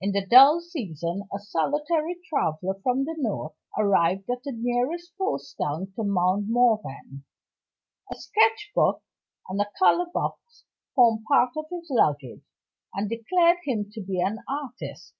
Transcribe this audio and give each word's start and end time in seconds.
In 0.00 0.10
the 0.10 0.26
dull 0.26 0.60
season, 0.60 1.28
a 1.32 1.38
solitary 1.38 2.16
traveler 2.28 2.74
from 2.82 3.04
the 3.04 3.14
North 3.16 3.54
arrived 3.78 4.28
at 4.28 4.42
the 4.42 4.50
nearest 4.50 5.16
post 5.16 5.56
town 5.62 5.92
to 5.94 6.02
Mount 6.02 6.48
Morven. 6.48 7.24
A 8.12 8.16
sketchbook 8.16 9.00
and 9.48 9.60
a 9.60 9.70
color 9.78 10.06
box 10.12 10.64
formed 10.96 11.24
part 11.28 11.50
of 11.56 11.66
his 11.70 11.86
luggage, 11.88 12.42
and 12.94 13.08
declared 13.08 13.58
him 13.62 13.88
to 13.92 14.00
be 14.00 14.20
an 14.20 14.40
artist. 14.48 15.14